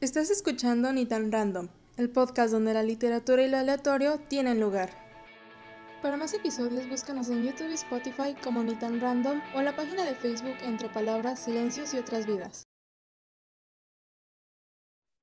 [0.00, 1.68] Estás escuchando Ni tan random,
[1.98, 4.88] el podcast donde la literatura y lo aleatorio tienen lugar.
[6.00, 9.76] Para más episodios búscanos en YouTube y Spotify como Ni tan random o en la
[9.76, 12.66] página de Facebook entre palabras, silencios y otras vidas.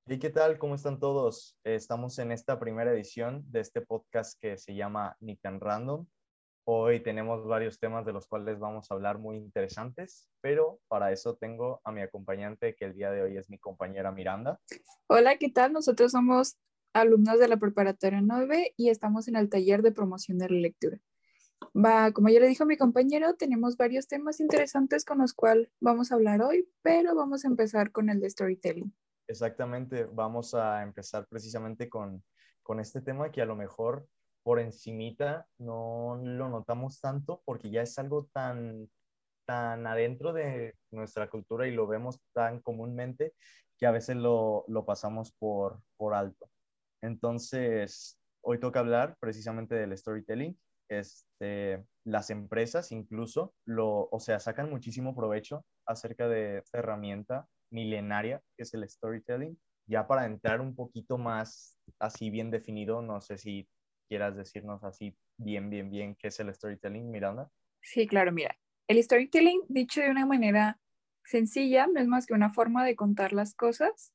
[0.05, 0.59] ¿Y qué tal?
[0.59, 1.57] ¿Cómo están todos?
[1.63, 6.05] Estamos en esta primera edición de este podcast que se llama Ni tan random.
[6.69, 11.37] Hoy tenemos varios temas de los cuales vamos a hablar muy interesantes, pero para eso
[11.37, 14.59] tengo a mi acompañante que el día de hoy es mi compañera Miranda.
[15.07, 15.71] Hola, ¿qué tal?
[15.71, 16.57] Nosotros somos
[16.91, 20.99] alumnos de la preparatoria 9 y estamos en el taller de promoción de la lectura.
[21.73, 26.11] Va, como ya le dijo mi compañero, tenemos varios temas interesantes con los cuales vamos
[26.11, 28.93] a hablar hoy, pero vamos a empezar con el de storytelling.
[29.29, 32.21] Exactamente, vamos a empezar precisamente con,
[32.61, 34.05] con este tema que a lo mejor
[34.47, 38.89] por encimita no lo notamos tanto porque ya es algo tan,
[39.45, 43.33] tan adentro de nuestra cultura y lo vemos tan comúnmente
[43.77, 46.49] que a veces lo, lo pasamos por, por alto.
[47.01, 50.57] Entonces, hoy toca hablar precisamente del storytelling.
[50.87, 58.41] Este, las empresas incluso lo, o sea, sacan muchísimo provecho acerca de esta herramienta milenaria
[58.55, 59.59] que es el storytelling.
[59.87, 63.67] Ya para entrar un poquito más así bien definido, no sé si
[64.07, 67.51] quieras decirnos así bien, bien, bien qué es el storytelling, Miranda.
[67.81, 68.57] Sí, claro, mira,
[68.87, 70.79] el storytelling, dicho de una manera
[71.25, 74.13] sencilla, no es más que una forma de contar las cosas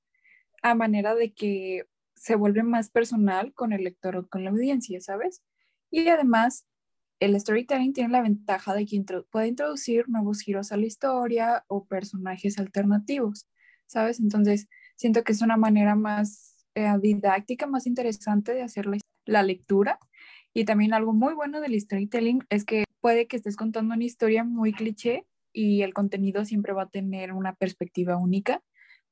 [0.63, 5.01] a manera de que se vuelve más personal con el lector o con la audiencia,
[5.01, 5.43] ¿sabes?
[5.91, 6.67] Y además,
[7.21, 11.85] el storytelling tiene la ventaja de que puede introducir nuevos giros a la historia o
[11.85, 13.49] personajes alternativos,
[13.87, 14.21] ¿sabes?
[14.21, 19.43] Entonces, siento que es una manera más eh, didáctica, más interesante de hacer la la
[19.43, 19.99] lectura.
[20.55, 24.45] Y también algo muy bueno del storytelling es que puede que estés contando una historia
[24.45, 28.63] muy cliché y el contenido siempre va a tener una perspectiva única,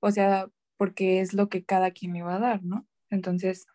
[0.00, 2.86] o sea, porque es lo que cada quien le va a dar, ¿no?
[3.10, 3.66] Entonces,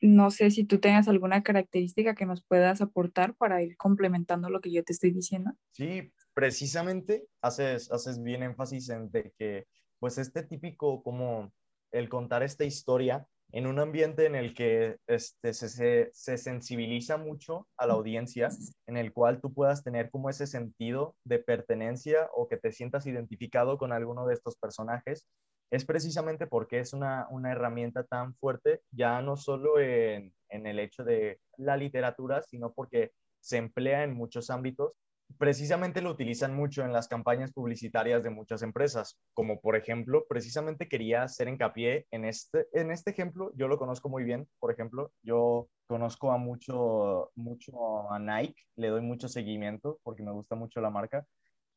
[0.00, 4.60] no sé si tú tengas alguna característica que nos puedas aportar para ir complementando lo
[4.60, 5.52] que yo te estoy diciendo.
[5.72, 9.66] Sí, precisamente haces, haces bien énfasis en de que,
[9.98, 11.52] pues, este típico como
[11.92, 17.68] el contar esta historia en un ambiente en el que este, se, se, sensibiliza mucho
[17.76, 18.48] a la audiencia,
[18.86, 23.06] en el cual tú puedas tener como ese sentido de pertenencia o que te sientas
[23.06, 25.26] identificado con alguno de estos personajes,
[25.70, 30.78] es precisamente porque es una, una herramienta tan fuerte, ya no solo en, en el
[30.78, 34.92] hecho de la literatura, sino porque se emplea en muchos ámbitos
[35.38, 40.88] precisamente lo utilizan mucho en las campañas publicitarias de muchas empresas, como por ejemplo, precisamente
[40.88, 45.12] quería hacer hincapié en este, en este ejemplo, yo lo conozco muy bien, por ejemplo,
[45.22, 50.80] yo conozco a mucho, mucho a Nike, le doy mucho seguimiento porque me gusta mucho
[50.80, 51.26] la marca,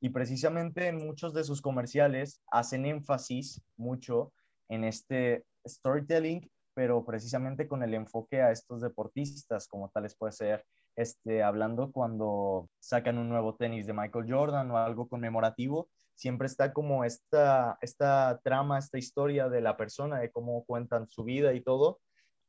[0.02, 4.34] y precisamente en muchos de sus comerciales hacen énfasis mucho
[4.70, 10.66] en este storytelling, pero precisamente con el enfoque a estos deportistas, como tales puede ser
[10.96, 16.74] este, hablando cuando sacan un nuevo tenis de Michael Jordan o algo conmemorativo, siempre está
[16.74, 21.62] como esta, esta trama, esta historia de la persona, de cómo cuentan su vida y
[21.62, 22.00] todo.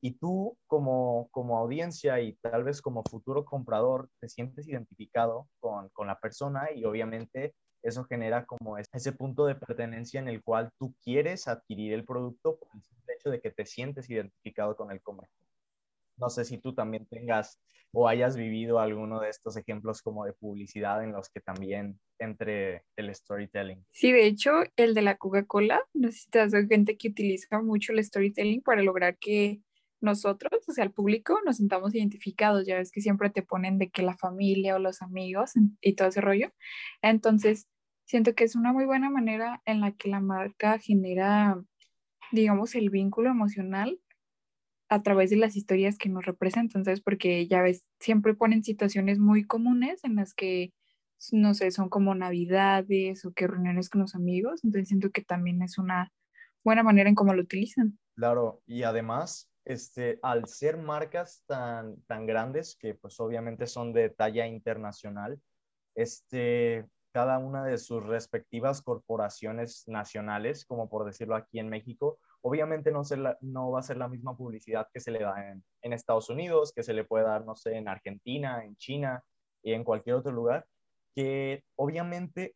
[0.01, 5.89] Y tú como, como audiencia y tal vez como futuro comprador te sientes identificado con,
[5.89, 10.71] con la persona y obviamente eso genera como ese punto de pertenencia en el cual
[10.79, 15.01] tú quieres adquirir el producto por el hecho de que te sientes identificado con el
[15.01, 15.46] comercio.
[16.17, 17.61] No sé si tú también tengas
[17.93, 22.85] o hayas vivido alguno de estos ejemplos como de publicidad en los que también entre
[22.97, 23.85] el storytelling.
[23.93, 27.93] Sí, de hecho, el de la Coca-Cola, no sé si te cuenta que utiliza mucho
[27.93, 29.61] el storytelling para lograr que
[30.01, 32.67] nosotros, o sea, el público, nos sentamos identificados.
[32.67, 36.09] Ya ves que siempre te ponen de que la familia o los amigos y todo
[36.09, 36.53] ese rollo.
[37.03, 37.67] Entonces,
[38.05, 41.63] siento que es una muy buena manera en la que la marca genera,
[42.31, 43.99] digamos, el vínculo emocional
[44.89, 47.01] a través de las historias que nos representan, ¿sabes?
[47.01, 50.73] Porque ya ves, siempre ponen situaciones muy comunes en las que,
[51.33, 55.63] no sé, son como navidades o que reuniones con los amigos, entonces siento que también
[55.63, 56.13] es una
[56.63, 57.99] buena manera en cómo lo utilizan.
[58.15, 64.11] Claro, y además, este, al ser marcas tan, tan grandes, que pues obviamente son de
[64.11, 65.41] talla internacional,
[65.95, 72.19] este, cada una de sus respectivas corporaciones nacionales, como por decirlo aquí en México,
[72.49, 73.03] Obviamente no,
[73.73, 75.51] va a ser la misma publicidad que se le da
[75.83, 79.25] en, Estados Unidos, que se le puede dar, no sé, en Argentina, en China
[79.65, 80.65] y en cualquier otro lugar,
[81.13, 82.55] que obviamente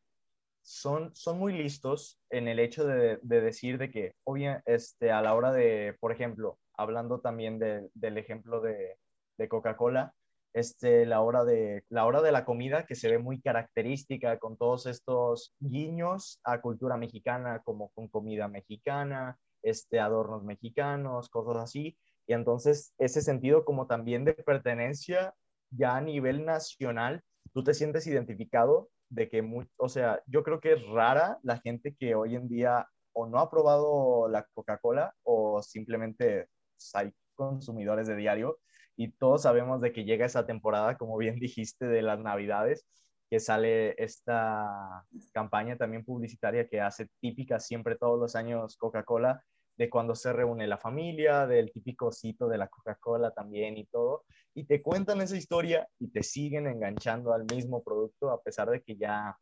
[0.62, 5.22] son, son muy listos en el hecho de, de decir de que, obvia, este, a
[5.22, 8.96] la hora de, por ejemplo, hablando también de, del ejemplo de,
[9.38, 10.14] de Coca-Cola,
[10.52, 14.56] este, la, hora de, la hora de la comida que se ve muy característica con
[14.56, 21.98] todos estos guiños a cultura mexicana, como con comida mexicana, este, adornos mexicanos, cosas así.
[22.26, 25.34] Y entonces ese sentido como también de pertenencia
[25.70, 27.22] ya a nivel nacional,
[27.52, 31.94] tú te sientes identificado de que, o sea, yo creo que es rara la gente
[31.94, 36.48] que hoy en día o no ha probado la Coca-Cola o simplemente
[36.94, 38.58] hay consumidores de diario
[38.96, 42.86] y todos sabemos de que llega esa temporada, como bien dijiste, de las navidades,
[43.30, 49.44] que sale esta campaña también publicitaria que hace típica siempre todos los años Coca-Cola,
[49.76, 54.24] de cuando se reúne la familia, del típico sitio de la Coca-Cola también y todo,
[54.52, 58.82] y te cuentan esa historia y te siguen enganchando al mismo producto a pesar de
[58.82, 59.38] que ya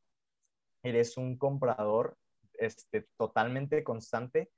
[0.83, 2.17] eres un comprador
[2.59, 4.51] este, totalmente constante,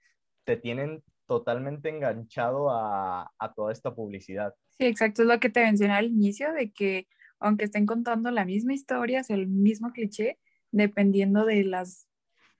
[0.44, 4.54] te tienen totalmente enganchado a, a toda esta publicidad.
[4.70, 7.06] Sí, exacto, es lo que te mencioné al inicio, de que
[7.40, 10.38] aunque estén contando la misma historia, es el mismo cliché,
[10.72, 12.06] dependiendo de las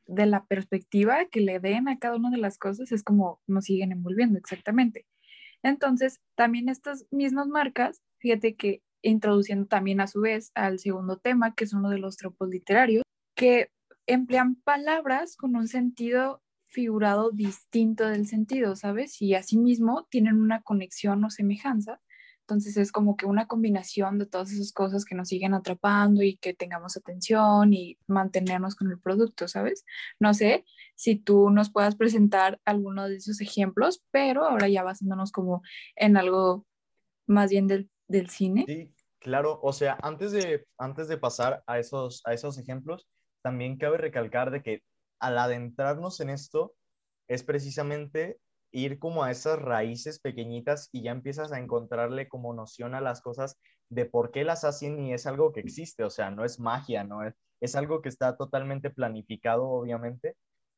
[0.07, 3.67] de la perspectiva que le den a cada una de las cosas, es como nos
[3.67, 5.07] siguen envolviendo exactamente.
[5.63, 11.55] Entonces, también estas mismas marcas, fíjate que introduciendo también a su vez al segundo tema,
[11.55, 13.05] que es uno de los tropos literarios,
[13.37, 13.71] que
[14.07, 19.21] emplean palabras con un sentido figurado distinto del sentido, ¿sabes?
[19.23, 22.01] Y asimismo tienen una conexión o semejanza.
[22.51, 26.37] Entonces es como que una combinación de todas esas cosas que nos siguen atrapando y
[26.37, 29.85] que tengamos atención y mantenernos con el producto, ¿sabes?
[30.19, 30.65] No sé
[30.97, 35.63] si tú nos puedas presentar alguno de esos ejemplos, pero ahora ya basándonos como
[35.95, 36.67] en algo
[37.29, 38.65] más bien del, del cine.
[38.67, 39.61] Sí, claro.
[39.63, 43.07] O sea, antes de, antes de pasar a esos, a esos ejemplos,
[43.43, 44.83] también cabe recalcar de que
[45.21, 46.75] al adentrarnos en esto
[47.29, 48.41] es precisamente
[48.73, 53.21] ir como a esas raíces pequeñitas y ya empiezas a encontrarle como noción a las
[53.21, 53.59] cosas
[53.89, 57.05] de por qué las hacen y es algo que existe, o sea, no es magia,
[57.05, 60.37] no es, es algo que está totalmente planificado, obviamente,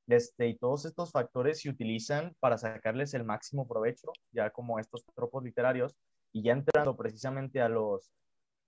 [0.08, 5.04] este, y todos estos factores se utilizan para sacarles el máximo provecho, ya como estos
[5.14, 5.96] tropos literarios,
[6.32, 8.10] y ya entrando precisamente a los,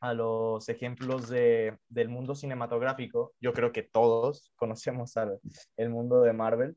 [0.05, 5.41] a los ejemplos de, del mundo cinematográfico, yo creo que todos conocemos al,
[5.79, 6.77] el mundo de Marvel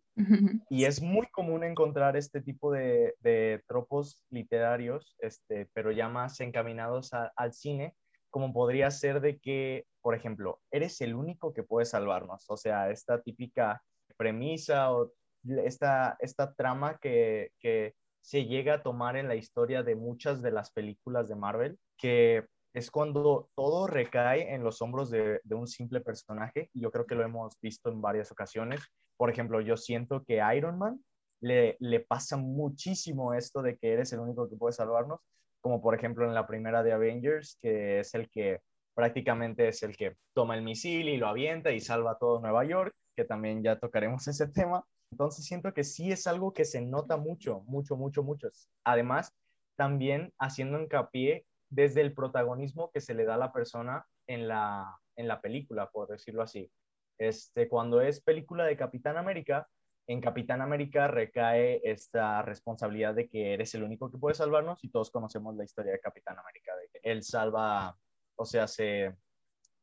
[0.69, 6.39] y es muy común encontrar este tipo de, de tropos literarios, este, pero ya más
[6.39, 7.95] encaminados al cine,
[8.29, 12.89] como podría ser de que, por ejemplo, eres el único que puede salvarnos, o sea,
[12.91, 13.83] esta típica
[14.15, 15.11] premisa o
[15.43, 20.51] esta, esta trama que, que se llega a tomar en la historia de muchas de
[20.51, 22.45] las películas de Marvel, que
[22.77, 27.23] es cuando todo recae en los hombros de, un simple personaje yo creo que lo
[27.23, 28.81] hemos visto en varias ocasiones.
[29.17, 31.03] Por ejemplo, yo siento que Iron Man
[31.41, 35.19] le, le pasa muchísimo esto de que eres el único que puede salvarnos,
[35.59, 38.59] como por ejemplo en la primera de Avengers, que es el que
[38.93, 42.93] prácticamente es el que toma el misil y lo avienta y salva todo Nueva York,
[43.15, 44.85] que también ya tocaremos ese tema.
[45.11, 48.49] Entonces siento que sí es algo que se nota mucho, mucho, mucho, mucho.
[48.83, 49.33] Además,
[49.75, 54.97] también haciendo hincapié desde el protagonismo que se le da a la persona en la,
[55.15, 56.71] en la película, por decirlo así.
[57.17, 59.67] Este, cuando es película de Capitán América,
[60.07, 64.89] en Capitán América recae esta responsabilidad de que eres el único que puede salvarnos y
[64.89, 66.71] todos conocemos la historia de Capitán América,
[67.03, 67.97] él salva,
[68.37, 69.13] o sea, se,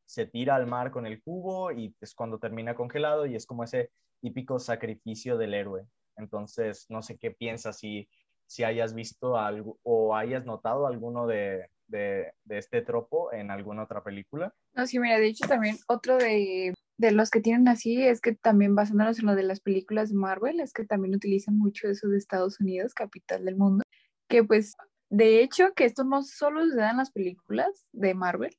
[0.05, 3.63] se tira al mar con el cubo y es cuando termina congelado y es como
[3.63, 3.91] ese
[4.21, 5.85] típico sacrificio del héroe.
[6.17, 8.09] Entonces, no sé qué piensas si,
[8.47, 14.03] si hayas visto algo o hayas notado alguno de, de, este tropo en alguna otra
[14.03, 14.53] película.
[14.73, 18.33] No, sí, mira, de hecho también otro de, de los que tienen así es que
[18.33, 22.07] también basándonos en lo de las películas de Marvel, es que también utilizan mucho eso
[22.07, 23.83] de Estados Unidos, capital del mundo,
[24.27, 24.75] que pues
[25.09, 28.55] de hecho que esto no solo se da en las películas de Marvel,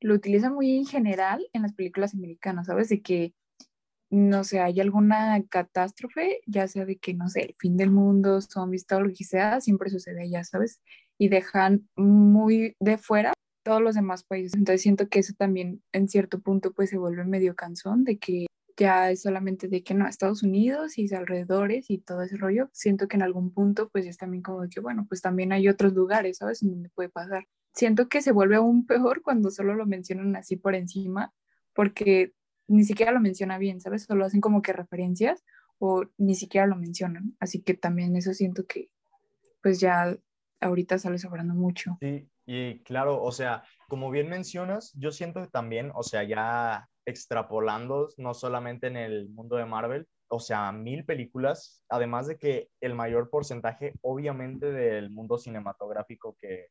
[0.00, 2.88] lo utilizan muy en general en las películas americanas, ¿sabes?
[2.88, 3.34] De que
[4.10, 8.40] no sé, hay alguna catástrofe, ya sea de que, no sé, el fin del mundo,
[8.40, 10.80] zombies, todo lo que sea, siempre sucede allá, ¿sabes?
[11.18, 13.32] Y dejan muy de fuera
[13.62, 14.54] todos los demás países.
[14.54, 18.46] Entonces siento que eso también en cierto punto pues se vuelve medio cansón de que
[18.76, 22.68] ya es solamente de que no, Estados Unidos y alrededores y todo ese rollo.
[22.72, 25.68] Siento que en algún punto pues es también como de que, bueno, pues también hay
[25.68, 26.60] otros lugares, ¿sabes?
[26.60, 27.46] Donde puede pasar.
[27.72, 31.32] Siento que se vuelve aún peor cuando solo lo mencionan así por encima,
[31.74, 32.34] porque
[32.68, 34.04] ni siquiera lo menciona bien, ¿sabes?
[34.04, 35.44] Solo hacen como que referencias
[35.78, 37.36] o ni siquiera lo mencionan.
[37.40, 38.90] Así que también eso siento que
[39.62, 40.16] pues ya
[40.60, 41.96] ahorita sale sobrando mucho.
[42.00, 46.88] Sí, y claro, o sea, como bien mencionas, yo siento que también, o sea, ya
[47.04, 52.68] extrapolando, no solamente en el mundo de Marvel, o sea, mil películas, además de que
[52.80, 56.66] el mayor porcentaje, obviamente, del mundo cinematográfico que,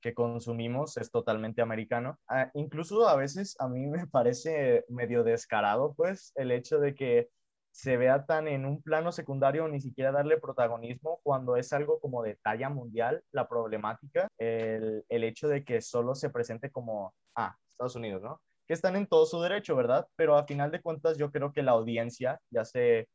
[0.00, 2.18] que consumimos es totalmente americano.
[2.28, 7.28] Ah, incluso a veces a mí me parece medio descarado, pues, el hecho de que
[7.74, 12.22] se vea tan en un plano secundario, ni siquiera darle protagonismo cuando es algo como
[12.22, 17.56] de talla mundial, la problemática, el, el hecho de que solo se presente como, ah,
[17.72, 18.40] Estados Unidos, ¿no?
[18.68, 20.06] Que están en todo su derecho, ¿verdad?
[20.14, 23.08] Pero a final de cuentas yo creo que la audiencia ya se,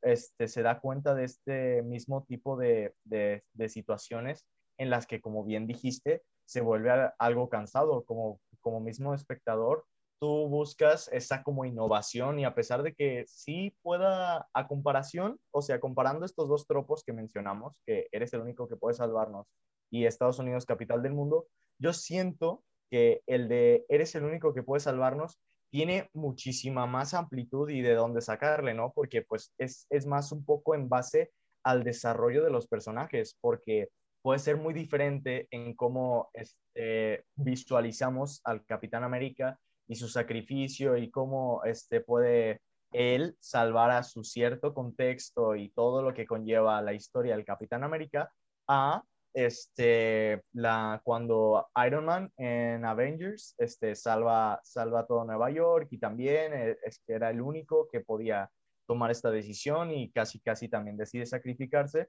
[0.00, 4.46] este, se da cuenta de este mismo tipo de, de, de situaciones
[4.78, 9.84] en las que, como bien dijiste, se vuelve algo cansado, como, como mismo espectador,
[10.20, 15.62] tú buscas esa como innovación y a pesar de que sí pueda, a comparación, o
[15.62, 19.46] sea, comparando estos dos tropos que mencionamos, que eres el único que puede salvarnos
[19.90, 21.46] y Estados Unidos capital del mundo,
[21.78, 25.38] yo siento que el de eres el único que puede salvarnos
[25.70, 28.92] tiene muchísima más amplitud y de dónde sacarle, ¿no?
[28.94, 31.30] Porque pues es, es más un poco en base
[31.62, 33.88] al desarrollo de los personajes, porque
[34.22, 41.10] puede ser muy diferente en cómo este, visualizamos al Capitán América y su sacrificio y
[41.10, 42.60] cómo este, puede
[42.92, 47.84] él salvar a su cierto contexto y todo lo que conlleva la historia del Capitán
[47.84, 48.30] América
[48.66, 49.02] a
[49.34, 56.52] este, la, cuando Iron Man en Avengers este, salva, salva todo Nueva York y también
[56.54, 58.50] eh, es que era el único que podía
[58.86, 62.08] tomar esta decisión y casi, casi también decide sacrificarse.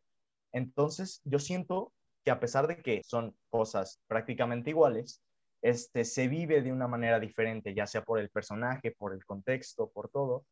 [0.53, 1.93] Entonces, yo siento
[2.23, 5.21] que a pesar de que son cosas prácticamente iguales,
[5.61, 9.89] este, se vive de una manera diferente, ya sea por el personaje, por el contexto,
[9.89, 10.45] por todo.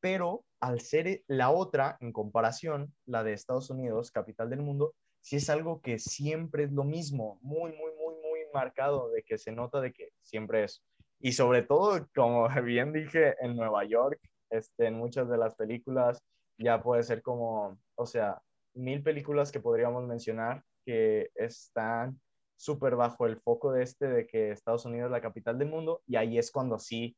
[0.00, 5.36] Pero al ser la otra, en comparación, la de Estados Unidos, capital del mundo, sí
[5.36, 9.52] es algo que siempre es lo mismo, muy, muy, muy, muy marcado, de que se
[9.52, 10.82] nota de que siempre es.
[11.20, 16.22] Y sobre todo, como bien dije, en Nueva York, este, en muchas de las películas,
[16.58, 18.40] ya puede ser como, o sea,
[18.74, 22.20] mil películas que podríamos mencionar que están
[22.58, 26.02] súper bajo el foco de este de que Estados Unidos es la capital del mundo
[26.06, 27.16] y ahí es cuando sí,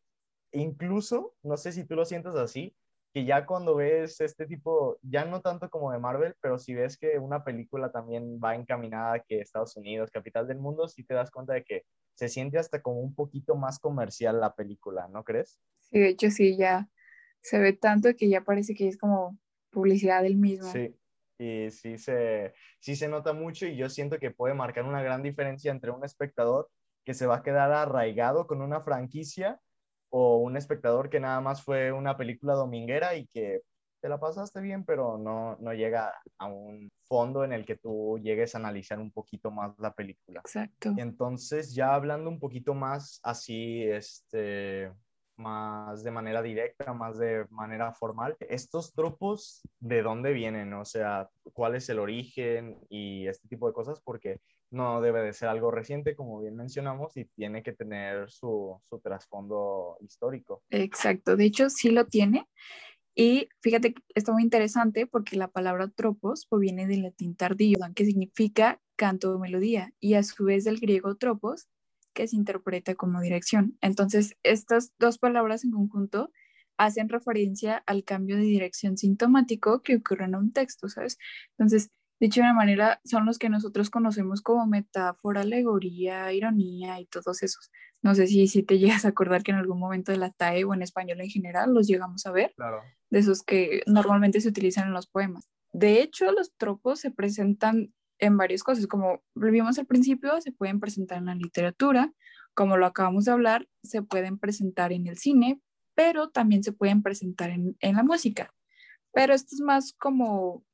[0.53, 2.77] incluso, no sé si tú lo sientes así,
[3.13, 6.97] que ya cuando ves este tipo, ya no tanto como de Marvel, pero si ves
[6.97, 11.15] que una película también va encaminada a que Estados Unidos, capital del mundo, sí te
[11.15, 15.25] das cuenta de que se siente hasta como un poquito más comercial la película, ¿no
[15.25, 15.59] crees?
[15.81, 16.89] Sí, de hecho sí, ya
[17.41, 19.39] se ve tanto que ya parece que es como
[19.71, 20.71] publicidad del mismo.
[20.71, 20.95] Sí,
[21.41, 25.23] y sí se, sí se nota mucho y yo siento que puede marcar una gran
[25.23, 26.69] diferencia entre un espectador
[27.03, 29.59] que se va a quedar arraigado con una franquicia
[30.11, 33.63] o un espectador que nada más fue una película dominguera y que
[34.01, 38.19] te la pasaste bien, pero no, no llega a un fondo en el que tú
[38.23, 40.41] llegues a analizar un poquito más la película.
[40.41, 40.93] Exacto.
[40.97, 44.91] Y entonces, ya hablando un poquito más así, este,
[45.41, 48.37] más de manera directa, más de manera formal.
[48.41, 50.73] ¿Estos tropos de dónde vienen?
[50.75, 54.01] O sea, ¿cuál es el origen y este tipo de cosas?
[54.05, 58.81] Porque no debe de ser algo reciente, como bien mencionamos, y tiene que tener su,
[58.89, 60.63] su trasfondo histórico.
[60.71, 62.47] Exacto, de hecho sí lo tiene.
[63.15, 68.05] Y fíjate que está muy interesante porque la palabra tropos proviene del latín tardío, que
[68.05, 71.69] significa canto o melodía, y a su vez del griego tropos,
[72.13, 73.77] que se interpreta como dirección.
[73.81, 76.31] Entonces, estas dos palabras en conjunto
[76.77, 81.19] hacen referencia al cambio de dirección sintomático que ocurre en un texto, ¿sabes?
[81.59, 81.91] Entonces,
[82.21, 87.43] dicho de una manera, son los que nosotros conocemos como metáfora, alegoría, ironía y todos
[87.43, 87.71] esos.
[88.03, 90.65] No sé si, si te llegas a acordar que en algún momento de la TAE
[90.65, 92.81] o en español en general los llegamos a ver, claro.
[93.11, 95.49] de esos que normalmente se utilizan en los poemas.
[95.73, 100.79] De hecho, los tropos se presentan en varias cosas, como vimos al principio, se pueden
[100.79, 102.13] presentar en la literatura,
[102.55, 105.61] como lo acabamos de hablar, se pueden presentar en el cine,
[105.95, 108.55] pero también se pueden presentar en, en la música.
[109.13, 110.65] Pero esto es más como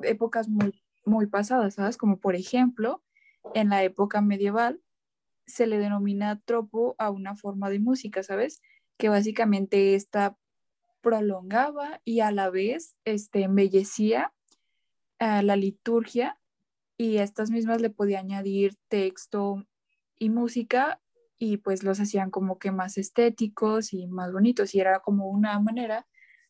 [0.00, 1.96] épocas muy, muy pasadas, ¿sabes?
[1.96, 3.02] Como por ejemplo,
[3.54, 4.80] en la época medieval
[5.46, 8.62] se le denomina tropo a una forma de música, ¿sabes?
[8.98, 10.36] Que básicamente esta
[11.00, 14.32] prolongaba y a la vez este, embellecía
[15.18, 16.38] a la liturgia
[17.02, 19.64] y estas mismas le podía añadir texto
[20.18, 21.00] y música
[21.36, 25.58] y pues los hacían como que más estéticos y más bonitos y era como una
[25.58, 26.06] manera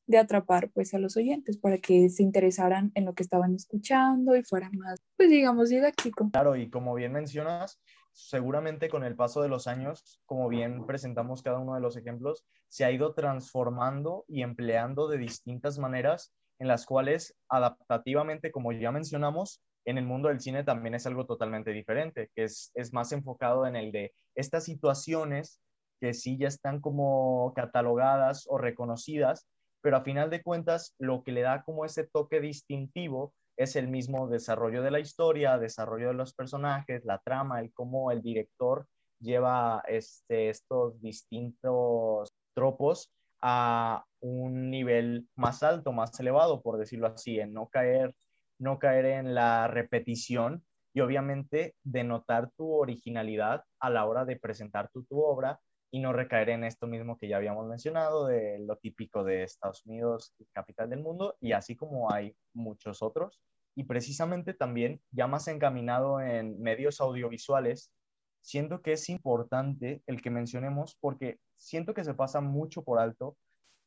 [0.07, 4.37] de atrapar pues a los oyentes para que se interesaran en lo que estaban escuchando
[4.37, 6.29] y fueran más pues digamos didáctico.
[6.31, 7.81] Claro, y como bien mencionas,
[8.13, 12.45] seguramente con el paso de los años, como bien presentamos cada uno de los ejemplos,
[12.69, 18.93] se ha ido transformando y empleando de distintas maneras en las cuales adaptativamente, como ya
[18.93, 23.13] mencionamos, en el mundo del cine también es algo totalmente diferente, que es, es más
[23.13, 25.61] enfocado en el de estas situaciones
[26.01, 29.47] que sí ya están como catalogadas o reconocidas,
[29.81, 33.89] pero a final de cuentas lo que le da como ese toque distintivo es el
[33.89, 38.87] mismo desarrollo de la historia, desarrollo de los personajes, la trama, el cómo el director
[39.21, 47.39] lleva este, estos distintos tropos a un nivel más alto, más elevado, por decirlo así,
[47.39, 48.15] en no caer,
[48.63, 50.65] no caer en la repetición
[50.95, 56.13] y obviamente denotar tu originalidad a la hora de presentar tu, tu obra y no
[56.13, 60.89] recaer en esto mismo que ya habíamos mencionado, de lo típico de Estados Unidos, capital
[60.89, 63.43] del mundo, y así como hay muchos otros.
[63.75, 67.93] Y precisamente también, ya más encaminado en medios audiovisuales,
[68.43, 73.37] siento que es importante el que mencionemos porque siento que se pasa mucho por alto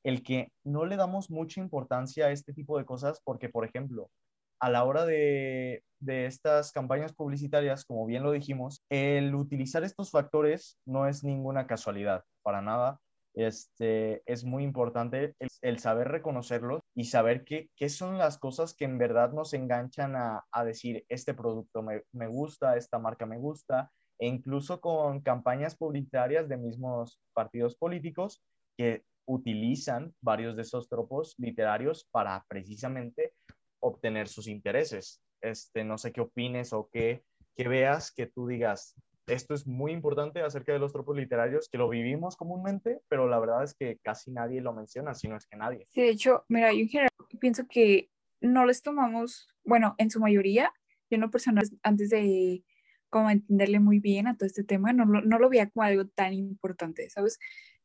[0.04, 4.12] el que no le damos mucha importancia a este tipo de cosas porque, por ejemplo,
[4.60, 10.12] a la hora de, de, estas campañas publicitarias, como bien lo dijimos, el utilizar estos
[10.12, 13.00] factores no es ninguna casualidad, para nada.
[13.36, 18.86] Este, es muy importante el, saber reconocerlos y saber qué, qué, son las cosas que
[18.86, 23.38] en verdad nos enganchan a, a decir, este producto me, me, gusta, esta marca me
[23.38, 28.42] gusta, e incluso con campañas publicitarias de mismos partidos políticos
[28.78, 33.34] que utilizan varios de esos tropos literarios para precisamente
[33.80, 35.22] obtener sus intereses.
[35.42, 37.24] Este, no sé qué opines o qué,
[37.56, 38.96] que veas que tú digas,
[39.28, 43.40] esto es muy importante acerca de los tropos literarios, que lo vivimos comúnmente, pero la
[43.40, 45.88] verdad es que casi nadie lo menciona, si no es que nadie.
[45.90, 48.10] Sí, de hecho, mira, yo en general pienso que
[48.42, 50.72] no les tomamos, bueno, en su mayoría,
[51.10, 52.64] yo no personal, antes de
[53.10, 56.34] como entenderle muy bien a todo este tema, no, no lo veía como algo tan
[56.34, 57.40] importante, ¿sabes?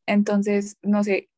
[0.05, 1.29] Entonces, no sé,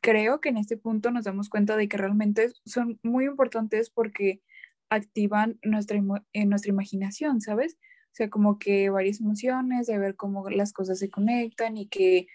[0.00, 4.42] creo que en este punto nos damos cuenta de que realmente son muy importantes porque
[4.88, 6.00] activan nuestra,
[6.32, 7.76] en nuestra imaginación, ¿sabes?
[8.12, 12.26] O sea, como que varias emociones, de ver cómo las cosas se conectan y que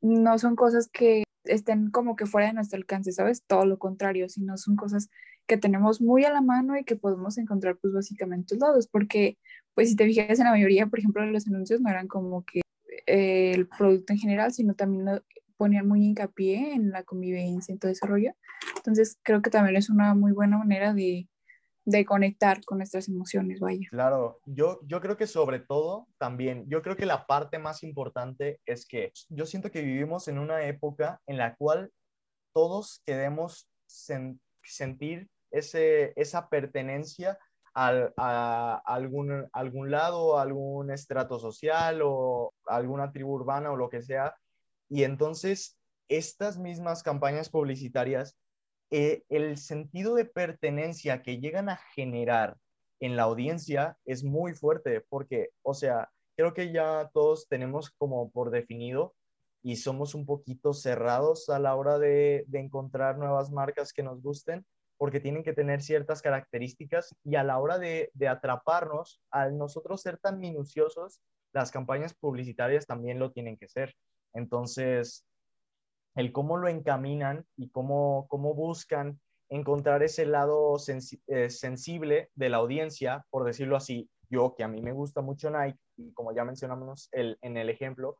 [0.00, 3.42] no son cosas que estén como que fuera de nuestro alcance, ¿sabes?
[3.46, 5.10] Todo lo contrario, sino son cosas
[5.46, 9.38] que tenemos muy a la mano y que podemos encontrar pues básicamente lados, porque
[9.74, 12.60] pues si te fijas en la mayoría, por ejemplo, los anuncios no eran como que
[13.06, 15.20] eh, el producto en general, sino también
[15.64, 18.32] ponían muy hincapié en la convivencia, y todo ese rollo.
[18.76, 21.26] Entonces creo que también es una muy buena manera de,
[21.86, 23.88] de conectar con nuestras emociones, vaya.
[23.90, 28.60] Claro, yo, yo creo que sobre todo también, yo creo que la parte más importante
[28.66, 31.90] es que yo siento que vivimos en una época en la cual
[32.52, 37.38] todos queremos sentir ese, esa pertenencia
[37.74, 44.34] a, algún, algún lado, algún estrato social o alguna tribu urbana o lo que sea.
[44.88, 48.36] Y entonces estas mismas campañas publicitarias
[48.90, 52.56] eh, el sentido de pertenencia que llegan a generar
[53.00, 58.30] en la audiencia es muy fuerte porque, o sea, creo que ya todos tenemos como
[58.30, 59.14] por definido
[59.64, 64.64] y somos un poquito cerrados a la hora de, encontrar nuevas marcas que nos gusten
[64.96, 70.02] porque tienen que tener ciertas características y a la hora de, de atraparnos, al nosotros
[70.02, 71.20] ser tan minuciosos,
[71.52, 73.92] las campañas publicitarias también lo tienen que ser.
[74.34, 75.24] Entonces,
[76.14, 80.76] el cómo lo encaminan y cómo, cómo buscan encontrar ese lado
[81.26, 85.50] eh, sensible de la audiencia, por decirlo así, yo que a mí me gusta mucho
[85.50, 88.18] Nike, y como ya mencionamos el, en el ejemplo,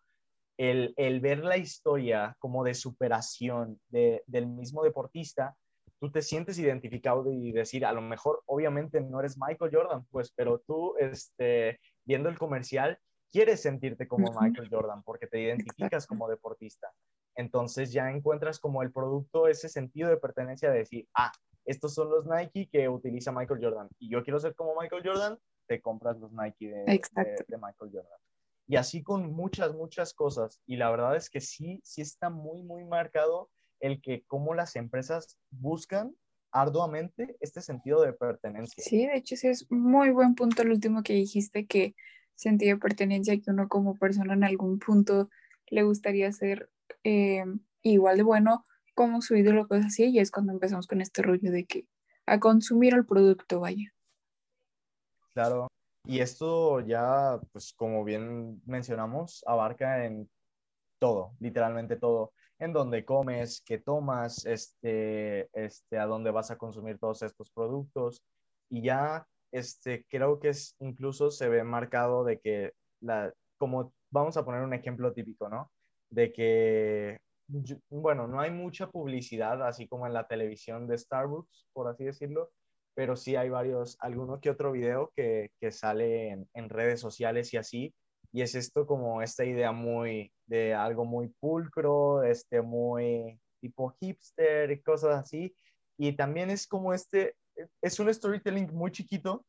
[0.57, 5.57] el, el, ver la historia como de superación de, del mismo deportista,
[5.99, 10.33] tú te sientes identificado y decir, a lo mejor obviamente no eres Michael Jordan, pues,
[10.37, 12.99] pero tú este, viendo el comercial
[13.35, 16.89] quieres sentirte como Michael Jordan porque te identificas como deportista
[17.37, 21.33] entonces ya encuentras como el producto ese sentido de pertenencia de decir, ah,
[21.65, 25.39] estos son los Nike que utiliza Michael Jordan y yo quiero ser como Michael Jordan,
[25.67, 28.19] te compras los Nike de, de, Michael Jordan.
[28.67, 30.61] Y así con muchas, muchas cosas.
[30.67, 34.77] Y la verdad es que sí, sí está muy, muy marcado el que cómo las
[34.77, 36.15] empresas buscan
[36.53, 38.83] arduamente este sentido de pertenencia.
[38.85, 41.95] Sí, de hecho, sí es muy buen punto el último que dijiste, que
[42.35, 45.31] sentido de pertenencia que uno como persona en algún punto
[45.69, 46.71] le gustaría ser
[47.05, 47.45] eh,
[47.83, 51.51] igual de bueno como su ídolo, cosas así, y es cuando empezamos con este rollo
[51.51, 51.87] de que
[52.27, 53.93] a consumir el producto, vaya.
[55.35, 55.69] Claro,
[56.05, 60.31] y esto ya, pues como bien mencionamos, abarca en
[60.99, 66.99] todo, literalmente todo, en dónde comes, qué tomas, este, este, a dónde vas a consumir
[66.99, 68.23] todos estos productos,
[68.71, 74.37] y ya, este, creo que es, incluso se ve marcado de que, la, como vamos
[74.37, 75.71] a poner un ejemplo típico, ¿no?
[76.11, 77.19] de que,
[77.91, 82.51] bueno, no hay mucha publicidad, así como en la televisión de Starbucks, por así decirlo,
[82.95, 87.53] pero sí hay varios, alguno que otro video que, que sale en, en, redes sociales
[87.53, 87.95] y así,
[88.33, 94.83] y es esto como esta idea muy, de algo muy pulcro, este, muy tipo hipster
[94.83, 95.55] cosas así,
[95.99, 97.35] y también es como este,
[97.81, 99.45] es un storytelling muy chiquito,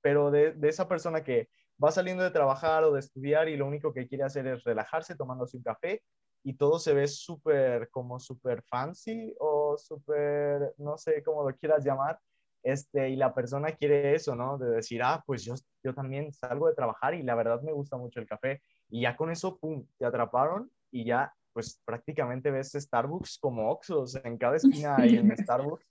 [0.00, 1.48] pero de, de esa persona que
[1.82, 5.16] va saliendo de trabajar o de estudiar y lo único que quiere hacer es relajarse
[5.16, 6.02] tomándose un café
[6.42, 11.84] y todo se ve súper, como súper fancy o súper, no sé cómo lo quieras
[11.84, 12.18] llamar,
[12.66, 14.58] este, y la persona quiere eso, ¿no?
[14.58, 17.96] De decir, ah, pues yo, yo también salgo de trabajar y la verdad me gusta
[17.96, 18.60] mucho el café.
[18.88, 24.16] Y ya con eso, pum, te atraparon y ya, pues prácticamente ves Starbucks como Oxos.
[24.24, 25.86] En cada esquina hay un Starbucks.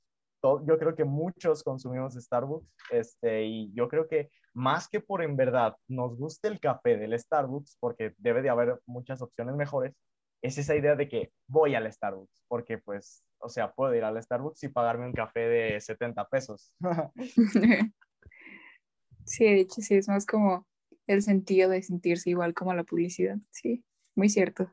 [0.65, 5.35] Yo creo que muchos consumimos Starbucks, este, y yo creo que más que por en
[5.35, 9.93] verdad nos guste el café del Starbucks, porque debe de haber muchas opciones mejores,
[10.41, 14.21] es esa idea de que voy al Starbucks, porque pues, o sea, puedo ir al
[14.21, 16.73] Starbucks y pagarme un café de 70 pesos.
[19.25, 20.65] sí, de hecho, sí, es más como
[21.07, 23.83] el sentido de sentirse igual como la publicidad, sí,
[24.15, 24.71] muy cierto.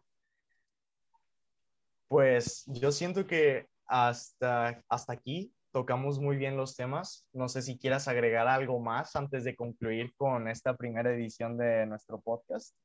[2.08, 7.26] Pues yo siento que hasta, hasta aquí tocamos muy bien los temas.
[7.32, 11.87] No sé si quieras agregar algo más antes de concluir con esta primera edición de
[11.87, 12.76] nuestro podcast.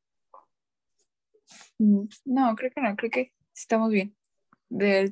[1.77, 4.15] Mm, no, creo que no, creo que estamos bien.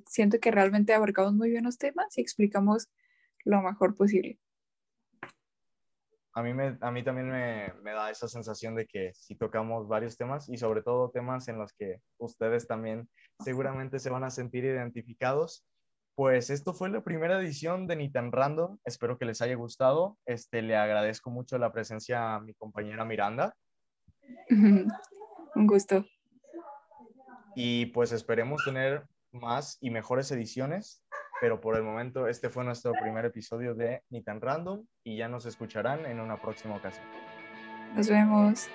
[0.07, 2.89] siento que realmente abarcamos muy bien los temas y explicamos
[3.43, 4.39] lo mejor posible.
[6.38, 9.88] A mí, me, a mí también me, me da esa sensación de que si tocamos
[9.88, 13.07] varios temas y sobre todo temas en los que ustedes también
[13.39, 15.65] seguramente se van a sentir identificados,
[16.15, 18.78] pues esto fue la primera edición de Ni tan Random.
[18.86, 20.17] Espero que les haya gustado.
[20.25, 23.54] Este, le agradezco mucho la presencia a mi compañera Miranda.
[24.49, 26.06] Un gusto.
[27.56, 31.04] Y pues esperemos tener más y mejores ediciones,
[31.41, 35.28] pero por el momento este fue nuestro primer episodio de Ni tan Random y ya
[35.28, 37.06] nos escucharán en una próxima ocasión.
[37.93, 38.69] Nos vemos.